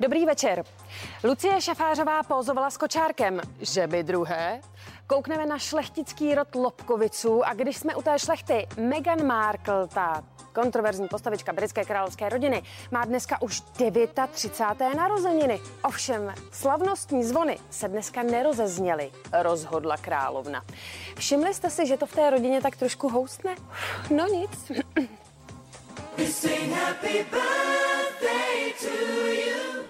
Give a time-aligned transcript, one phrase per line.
[0.00, 0.64] Dobrý večer.
[1.24, 4.60] Lucie Šafářová pózovala s kočárkem, že by druhé.
[5.06, 11.08] Koukneme na šlechtický rod Lobkoviců a když jsme u té šlechty, Meghan Markle, ta kontroverzní
[11.08, 14.94] postavička britské královské rodiny, má dneska už 39.
[14.96, 15.60] narozeniny.
[15.84, 20.64] Ovšem, slavnostní zvony se dneska nerozezněly, rozhodla královna.
[21.18, 23.54] Všimli jste si, že to v té rodině tak trošku houstne?
[24.10, 24.72] No nic.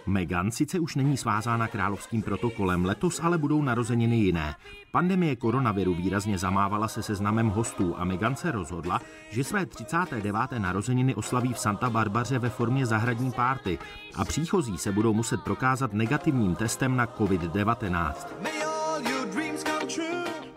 [0.06, 4.54] Meghan sice už není svázána královským protokolem, letos ale budou narozeniny jiné.
[4.92, 9.00] Pandemie koronaviru výrazně zamávala se seznamem hostů a Meghan se rozhodla,
[9.30, 10.34] že své 39.
[10.59, 13.78] narozeniny oslaví v Santa Barbaře ve formě zahradní párty
[14.16, 18.70] a příchozí se budou muset prokázat negativním testem na COVID-19.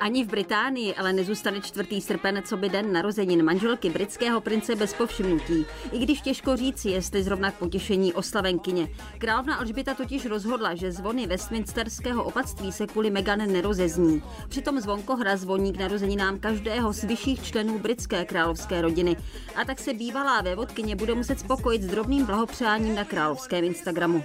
[0.04, 2.02] Ani v Británii ale nezůstane 4.
[2.02, 5.66] srpen, co by den narozenin manželky britského prince bez povšimnutí.
[5.92, 8.90] I když těžko říci, jestli zrovna k potěšení oslavenkyně.
[9.18, 14.24] Královna Alžběta totiž rozhodla, že zvony Westminsterského opatství se kvůli Meghan nerozezní.
[14.50, 19.16] Přitom zvonkohra zvoní k narozeninám každého z vyšších členů britské královské rodiny.
[19.56, 24.24] A tak se bývalá vévodkyně bude muset spokojit s drobným blahopřáním na královském Instagramu.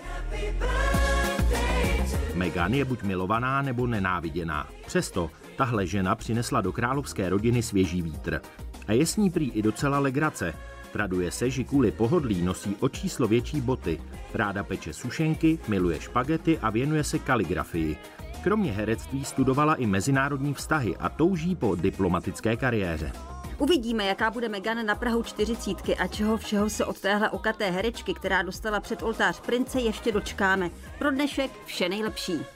[2.34, 4.68] Meghan je buď milovaná nebo nenáviděná.
[4.86, 8.40] Přesto tahle žena přinesla do královské rodiny svěží vítr.
[8.86, 10.54] A je s ní prý i docela legrace.
[10.92, 14.00] Traduje se, že kvůli pohodlí nosí o číslo větší boty.
[14.34, 17.96] Ráda peče sušenky, miluje špagety a věnuje se kaligrafii.
[18.42, 23.12] Kromě herectví studovala i mezinárodní vztahy a touží po diplomatické kariéře.
[23.58, 28.14] Uvidíme, jaká bude Megan na Prahu čtyřicítky a čeho všeho se od téhle okaté herečky,
[28.14, 30.70] která dostala před oltář prince, ještě dočkáme.
[30.98, 32.46] Pro dnešek vše nejlepší.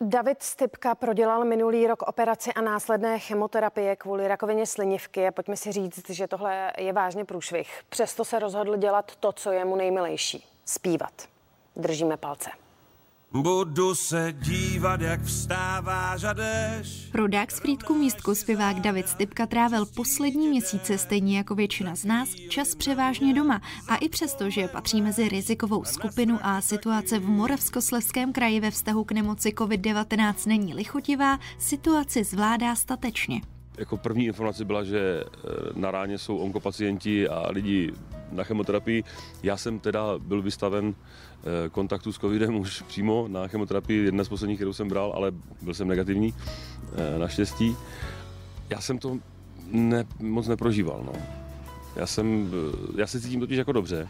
[0.00, 5.72] David Stipka prodělal minulý rok operaci a následné chemoterapie kvůli rakovině slinivky a pojďme si
[5.72, 7.80] říct, že tohle je vážně průšvih.
[7.88, 10.46] Přesto se rozhodl dělat to, co je mu nejmilejší.
[10.64, 11.12] Zpívat.
[11.76, 12.50] Držíme palce.
[13.32, 17.10] Budu se dívat, jak vstává žadeš.
[17.14, 22.34] Rodák z Frýdku místku zpěvák David Stipka trávil poslední měsíce, stejně jako většina z nás,
[22.34, 23.60] čas převážně doma.
[23.88, 29.04] A i přesto, že patří mezi rizikovou skupinu a situace v Moravskoslezském kraji ve vztahu
[29.04, 33.40] k nemoci COVID-19 není lichotivá, situaci zvládá statečně.
[33.78, 37.92] Jako první informace byla, že eh, na ráně jsou onkopacienti a lidi
[38.32, 39.04] na chemoterapii.
[39.42, 44.28] Já jsem teda byl vystaven eh, kontaktu s covidem už přímo na chemoterapii, jedna z
[44.28, 46.34] posledních, kterou jsem bral, ale byl jsem negativní,
[46.96, 47.76] eh, naštěstí.
[48.70, 49.18] Já jsem to
[49.72, 51.02] ne, moc neprožíval.
[51.06, 51.12] No.
[51.96, 52.50] Já, jsem,
[52.96, 54.08] já se cítím totiž jako dobře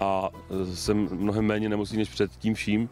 [0.00, 0.30] a
[0.74, 2.88] jsem mnohem méně nemocný než před tím vším,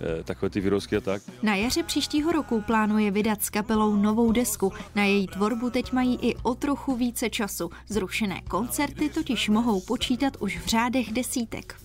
[0.00, 1.22] Eh, takové ty vyrozky a tak.
[1.42, 4.72] Na jaře příštího roku plánuje vydat s kapelou novou desku.
[4.94, 7.70] Na její tvorbu teď mají i o trochu více času.
[7.88, 11.76] Zrušené koncerty totiž mohou počítat už v řádech desítek.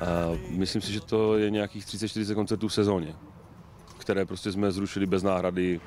[0.00, 0.06] A
[0.50, 3.14] myslím si, že to je nějakých 30-40 koncertů v sezóně
[4.06, 5.80] které prostě jsme zrušili bez náhrady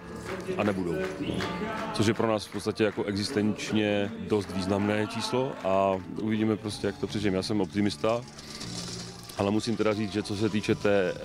[0.57, 0.96] a nebudou.
[1.94, 6.97] Což je pro nás v podstatě jako existenčně dost významné číslo a uvidíme prostě, jak
[6.97, 7.38] to přežijeme.
[7.38, 8.22] Já jsem optimista,
[9.38, 11.18] ale musím teda říct, že co se týče té eh,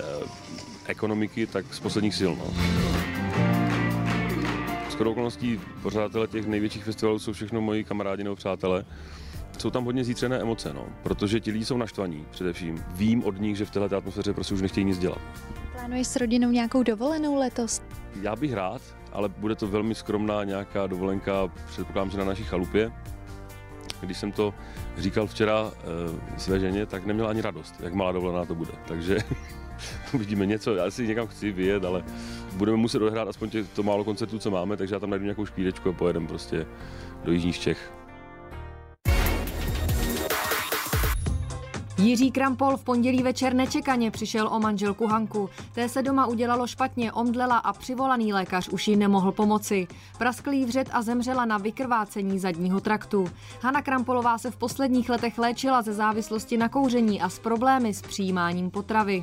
[0.87, 2.33] ekonomiky, tak z posledních sil.
[2.39, 2.47] No.
[4.91, 8.85] Skoro okolností pořadatele těch největších festivalů jsou všechno moji kamarádi nebo přátelé.
[9.59, 12.85] Jsou tam hodně zítřené emoce, no, protože ti lidi jsou naštvaní především.
[12.89, 15.21] Vím od nich, že v této atmosféře prostě už nechtějí nic dělat.
[15.75, 17.83] Plánuješ s rodinou nějakou dovolenou letos?
[18.23, 22.93] Já bych rád, ale bude to velmi skromná nějaká dovolenka, předpokládám, že na naší chalupě.
[24.01, 24.55] Když jsem to
[24.99, 25.73] říkal včera
[26.35, 28.73] e, své ženě, tak neměla ani radost, jak malá dovolená to bude.
[28.89, 29.19] Takže
[30.15, 32.05] uvidíme něco, já si někam chci vyjet, ale
[32.57, 35.89] budeme muset odehrát aspoň to málo koncertů, co máme, takže já tam najdu nějakou špídečku
[35.89, 36.67] a pojedeme prostě
[37.25, 37.93] do Jižních Čech.
[41.99, 45.51] Jiří Krampol v pondělí večer nečekaně přišel o manželku Hanku.
[45.73, 49.87] Té se doma udělalo špatně, omdlela a přivolaný lékař už jí nemohl pomoci.
[50.19, 53.27] Prasklý vřet a zemřela na vykrvácení zadního traktu.
[53.61, 58.03] Hana Krampolová se v posledních letech léčila ze závislosti na kouření a s problémy s
[58.03, 59.23] přijímáním potravy.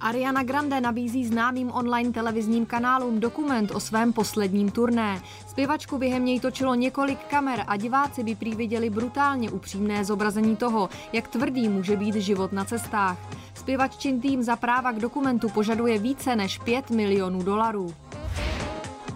[0.00, 5.22] Ariana Grande nabízí známým online televizním kanálům dokument o svém posledním turné.
[5.48, 10.88] Zpěvačku během něj točilo několik kamer a diváci by prý viděli brutálně upřímné zobrazení toho,
[11.12, 13.18] jak tvrdý může být život na cestách.
[13.54, 17.94] Zpěvaččin tým za práva k dokumentu požaduje více než 5 milionů dolarů.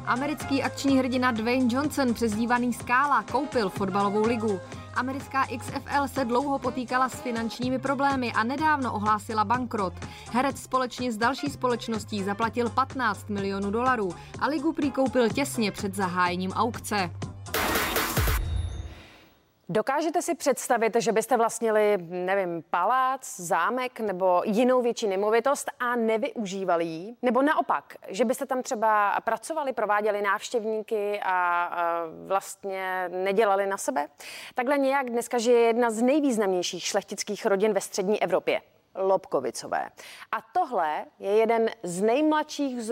[0.06, 4.60] Americký akční hrdina Dwayne Johnson, přezdívaný Skála, koupil fotbalovou ligu.
[4.94, 9.92] Americká XFL se dlouho potýkala s finančními problémy a nedávno ohlásila bankrot.
[10.32, 15.94] Herec společně s další společností zaplatil 15 milionů dolarů a ligu prý koupil těsně před
[15.94, 17.10] zahájením aukce.
[19.72, 26.84] Dokážete si představit, že byste vlastnili, nevím, palác, zámek nebo jinou větší nemovitost a nevyužívali
[26.84, 27.14] ji?
[27.22, 34.08] Nebo naopak, že byste tam třeba pracovali, prováděli návštěvníky a, a vlastně nedělali na sebe?
[34.54, 38.60] Takhle nějak dneska žije jedna z nejvýznamnějších šlechtických rodin ve střední Evropě.
[38.94, 39.88] Lobkovicové.
[40.32, 42.90] A tohle je jeden z nejmladších z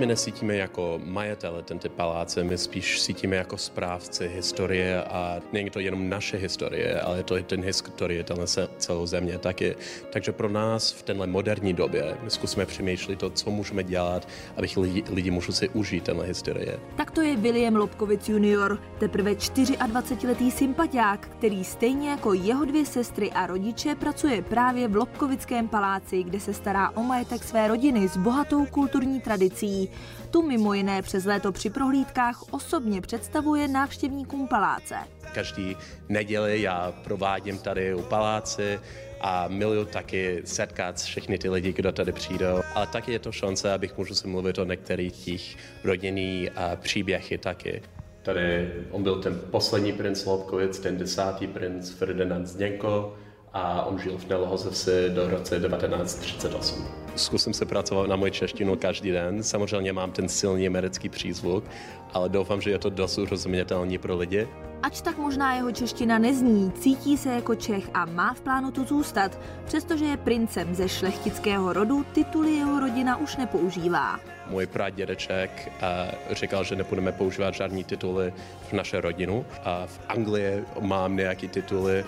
[0.00, 5.80] My nesítíme jako majitele tento paláce, my spíš cítíme jako správci historie a není to
[5.80, 8.46] jenom naše historie, ale to je ten historie tenhle
[8.78, 9.76] celou země taky.
[10.12, 14.68] Takže pro nás v tenhle moderní době my zkusíme přemýšlet to, co můžeme dělat, aby
[14.76, 16.80] lidi, lidi mohli si užít tenhle historie.
[16.96, 23.30] Tak to je William Lobkovic junior, teprve 24-letý sympatiák, který stejně jako jeho dvě sestry
[23.30, 28.16] a rodiče pracuje právě v Lobkovickém paláci, kde se stará o majetek své rodiny s
[28.16, 29.89] bohatou kulturní tradicí.
[30.30, 34.94] Tu mimo jiné přes léto při prohlídkách osobně představuje návštěvníkům paláce.
[35.34, 35.76] Každý
[36.08, 38.80] neděli já provádím tady u paláci
[39.20, 42.60] a miluju taky setkat všechny ty lidi, kdo tady přijdou.
[42.74, 47.82] Ale taky je to šance, abych můžu si mluvit o některých těch rodinných příběhy taky.
[48.22, 53.16] Tady on byl ten poslední princ Lobkovic, ten desátý princ Ferdinand Zdenko
[53.52, 56.86] a on žil v Nelohozevsi do roce 1938.
[57.16, 59.42] Zkusím se pracovat na moji češtinu každý den.
[59.42, 61.64] Samozřejmě mám ten silný americký přízvuk,
[62.12, 64.48] ale doufám, že je to dosud rozumětelný pro lidi.
[64.82, 68.84] Ač tak možná jeho čeština nezní, cítí se jako Čech a má v plánu tu
[68.84, 69.38] zůstat.
[69.64, 74.20] Přestože je princem ze šlechtického rodu, tituly jeho rodina už nepoužívá.
[74.46, 78.32] Můj pradědeček uh, říkal, že nebudeme používat žádný tituly
[78.68, 79.44] v naše rodinu.
[79.64, 82.04] A v Anglii mám nějaké tituly,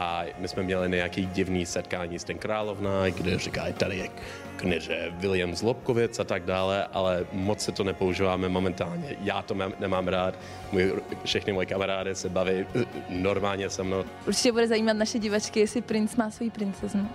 [0.00, 4.08] a my jsme měli nějaký divný setkání s ten královna, kde říká, tady je
[4.56, 9.16] kněže William Zlobkovic a tak dále, ale moc se to nepoužíváme momentálně.
[9.20, 10.38] Já to mám, nemám rád,
[10.72, 10.92] můj,
[11.24, 14.04] všechny moje kamarády se baví eh, normálně se mnou.
[14.26, 17.08] Určitě bude zajímat naše divačky, jestli princ má svůj princeznu.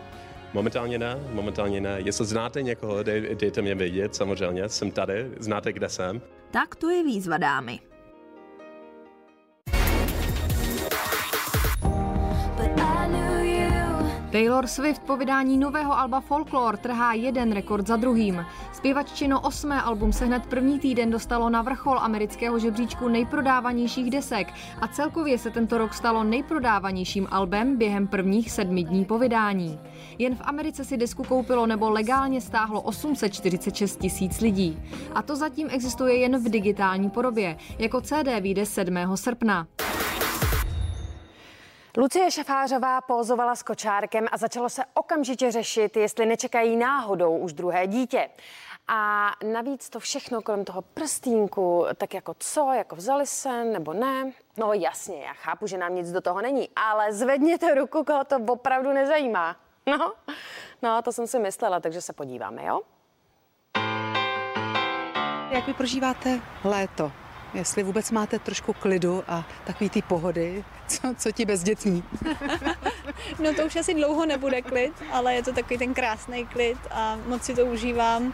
[0.53, 1.97] Momentálně ne, momentálně ne.
[1.97, 6.21] Jestli znáte někoho, dej, dejte mě vědět, samozřejmě, jsem tady, znáte, kde jsem.
[6.51, 7.79] Tak to je výzva, dámy.
[14.41, 18.45] Taylor Swift po vydání nového alba Folklore trhá jeden rekord za druhým.
[18.73, 24.87] Zpěvaččino osmé album se hned první týden dostalo na vrchol amerického žebříčku nejprodávanějších desek a
[24.87, 29.79] celkově se tento rok stalo nejprodávanějším albem během prvních sedmi dní po vydání.
[30.17, 34.79] Jen v Americe si desku koupilo nebo legálně stáhlo 846 tisíc lidí.
[35.15, 37.57] A to zatím existuje jen v digitální podobě.
[37.79, 38.95] Jako CD vyjde 7.
[39.15, 39.67] srpna.
[41.97, 47.87] Lucie Šafářová pózovala s kočárkem a začalo se okamžitě řešit, jestli nečekají náhodou už druhé
[47.87, 48.29] dítě.
[48.87, 54.31] A navíc to všechno kolem toho prstínku, tak jako co, jako vzali se nebo ne?
[54.57, 58.35] No jasně, já chápu, že nám nic do toho není, ale zvedněte ruku, koho to
[58.47, 59.55] opravdu nezajímá.
[59.87, 60.13] No,
[60.81, 62.81] no to jsem si myslela, takže se podíváme, jo?
[65.51, 67.11] Jak vy prožíváte léto?
[67.53, 72.03] Jestli vůbec máte trošku klidu a takový ty pohody, co, co ti bezdětní.
[73.39, 77.17] no to už asi dlouho nebude klid, ale je to takový ten krásný klid a
[77.27, 78.33] moc si to užívám.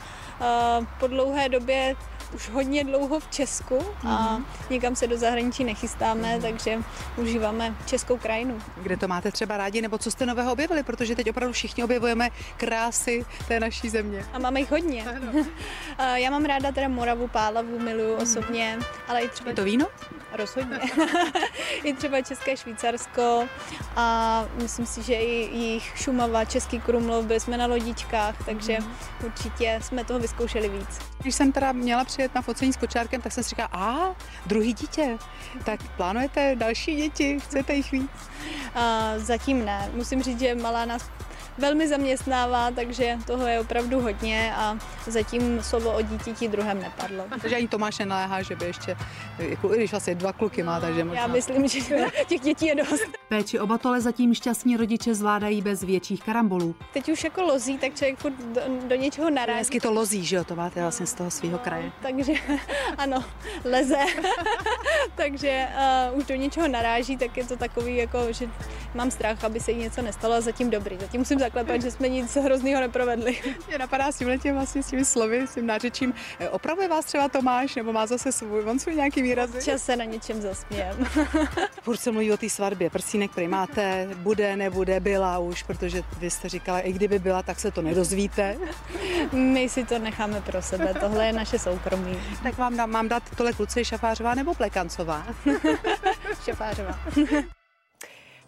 [1.00, 1.95] Po dlouhé době
[2.34, 4.44] už hodně dlouho v Česku a mm-hmm.
[4.69, 6.42] nikam se do zahraničí nechystáme, mm-hmm.
[6.42, 6.80] takže
[7.18, 8.62] užíváme českou krajinu.
[8.78, 12.30] Kde to máte třeba rádi, nebo co jste nového objevili, protože teď opravdu všichni objevujeme
[12.57, 14.26] krásy té naší země.
[14.34, 15.06] A máme jich hodně.
[16.16, 19.50] Já mám ráda teda Moravu, Pálavu, miluju osobně, ale i třeba...
[19.50, 19.88] Je to víno?
[20.31, 20.80] Rozhodně.
[21.84, 23.48] I třeba České Švýcarsko
[23.96, 28.96] a myslím si, že i jich Šumava, Český Krumlov, byli jsme na lodičkách, takže mm.
[29.26, 31.00] určitě jsme toho vyzkoušeli víc.
[31.19, 34.16] Když jsem teda měla přijet na focení s kočárkem, tak jsem si říkala, a
[34.46, 35.18] druhý dítě,
[35.64, 38.12] tak plánujete další děti, chcete jich víc?
[38.76, 39.90] A, zatím ne.
[39.94, 41.10] Musím říct, že malá nás
[41.57, 47.23] velmi zaměstnává, takže toho je opravdu hodně a zatím slovo o dítěti druhém nepadlo.
[47.42, 48.97] Takže ani Tomáš nenaléhá, že by ještě,
[49.40, 51.21] jako, když vlastně dva kluky má, takže možná...
[51.21, 51.80] Já myslím, že
[52.28, 53.04] těch dětí je dost.
[53.30, 56.76] Péči o batole zatím šťastní rodiče zvládají bez větších karambolů.
[56.94, 59.59] Teď už jako lozí, tak člověk furt do, do něčeho narazí.
[59.59, 61.92] Hezky to lozí, že jo, to máte vlastně z toho svého kraje.
[62.02, 62.33] Takže
[62.97, 63.23] ano,
[63.64, 63.97] leze.
[65.16, 65.68] takže
[66.11, 68.49] uh, už do něčeho naráží, tak je to takový, jako, že
[68.95, 70.97] mám strach, aby se jí něco nestalo a zatím dobrý.
[70.97, 73.39] Zatím musím zaklepat, že jsme nic hroznýho neprovedli.
[73.68, 76.13] Mě napadá s tímhle tím vlastně s těmi slovy, s tím nářečím.
[76.51, 79.59] Opravuje vás třeba Tomáš, nebo má zase svůj, on svůj nějaký výrazy?
[79.63, 81.06] Čas se na něčem zasmějem.
[81.81, 86.30] Furt se mluví o té svatbě, prsínek prý máte, bude, nebude, byla už, protože vy
[86.30, 88.57] jste říkala, i kdyby byla, tak se to nedozvíte.
[89.31, 92.19] My si to necháme pro sebe, tohle je naše soukromí.
[92.44, 95.27] Tak vám dám, mám dát tohle kluci Šafářová nebo Plekancová?
[96.45, 96.99] Šafářová.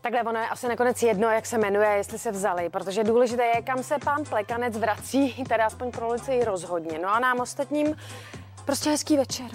[0.01, 3.61] Takhle ono je asi nakonec jedno, jak se jmenuje, jestli se vzali, protože důležité je,
[3.61, 6.07] kam se pán Plekanec vrací, teda aspoň pro
[6.43, 6.99] rozhodně.
[6.99, 7.95] No a nám ostatním
[8.65, 9.47] prostě hezký večer.